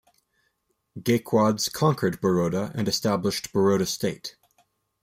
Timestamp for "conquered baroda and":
1.71-2.87